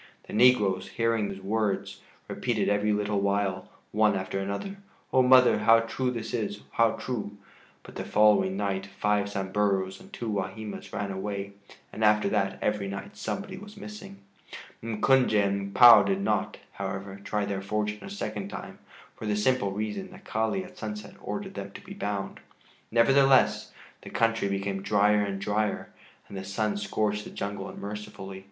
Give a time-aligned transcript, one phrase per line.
[0.23, 4.77] The negroes, hearing his words, repeated every little while, one after another:
[5.13, 7.37] "Oh, mother, how true that is, how true!"
[7.83, 11.51] but the following night five Samburus and two Wahimas ran away,
[11.93, 14.17] and after that every night somebody was missing.
[14.81, 18.79] M'Kunje and M'Pua did not, however, try their fortune a second time
[19.15, 22.39] for the simple reason that Kali at sunset ordered them to be bound.
[22.89, 23.71] Nevertheless,
[24.01, 25.93] the country became drier and drier,
[26.27, 28.39] and the sun scorched the jungle unmercifully.